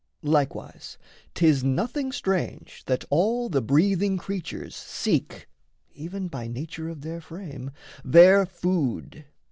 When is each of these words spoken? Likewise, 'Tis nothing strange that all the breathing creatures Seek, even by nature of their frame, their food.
Likewise, 0.23 0.97
'Tis 1.35 1.63
nothing 1.63 2.11
strange 2.11 2.83
that 2.87 3.05
all 3.11 3.49
the 3.49 3.61
breathing 3.61 4.17
creatures 4.17 4.75
Seek, 4.75 5.47
even 5.93 6.27
by 6.27 6.47
nature 6.47 6.89
of 6.89 7.01
their 7.01 7.21
frame, 7.21 7.69
their 8.03 8.47
food. 8.47 9.25